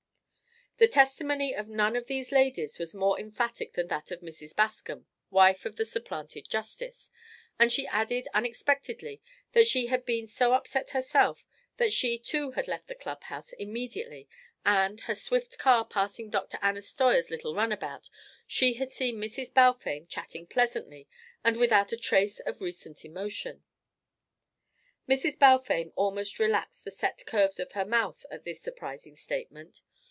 The 0.77 0.87
testimony 0.87 1.53
of 1.53 1.67
none 1.67 1.95
of 1.95 2.07
these 2.07 2.31
ladies 2.31 2.79
was 2.79 2.95
more 2.95 3.19
emphatic 3.19 3.73
than 3.73 3.85
that 3.89 4.09
of 4.09 4.21
Mrs. 4.21 4.55
Bascom, 4.55 5.05
wife 5.29 5.63
of 5.63 5.75
the 5.75 5.85
supplanted 5.85 6.49
justice, 6.49 7.11
and 7.59 7.71
she 7.71 7.85
added 7.85 8.27
unexpectedly 8.33 9.21
that 9.51 9.67
she 9.67 9.87
had 9.87 10.05
been 10.07 10.25
so 10.25 10.55
upset 10.55 10.89
herself 10.89 11.45
that 11.77 11.93
she 11.93 12.17
too 12.17 12.51
had 12.53 12.67
left 12.67 12.87
the 12.87 12.95
clubhouse 12.95 13.53
immediately, 13.53 14.27
and, 14.65 15.01
her 15.01 15.13
swift 15.13 15.59
car 15.59 15.85
passing 15.85 16.31
Dr. 16.31 16.57
Anna 16.63 16.81
Steuer's 16.81 17.29
little 17.29 17.53
runabout, 17.53 18.09
she 18.47 18.73
had 18.73 18.91
seen 18.91 19.17
Mrs. 19.21 19.53
Balfame 19.53 20.07
chatting 20.07 20.47
pleasantly 20.47 21.07
and 21.43 21.57
without 21.57 21.91
a 21.91 21.97
trace 21.97 22.39
of 22.39 22.59
recent 22.59 23.05
emotion. 23.05 23.63
Mrs. 25.07 25.37
Balfame 25.37 25.91
almost 25.95 26.39
relaxed 26.39 26.83
the 26.83 26.89
set 26.89 27.23
curves 27.27 27.59
of 27.59 27.73
her 27.73 27.85
mouth 27.85 28.25
at 28.31 28.45
this 28.45 28.61
surprising 28.63 29.15
statement. 29.15 29.83